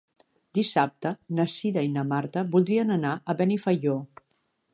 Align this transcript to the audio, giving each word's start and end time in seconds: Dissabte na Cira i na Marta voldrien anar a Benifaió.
Dissabte 0.59 1.11
na 1.39 1.45
Cira 1.57 1.83
i 1.89 1.91
na 1.99 2.07
Marta 2.13 2.45
voldrien 2.57 2.95
anar 2.97 3.13
a 3.15 3.37
Benifaió. 3.45 4.01